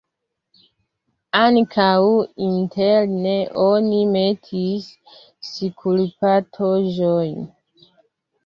Ankaŭ 1.39 1.97
interne 2.45 3.35
oni 3.67 4.01
metis 4.15 4.89
skulptaĵojn. 5.51 7.49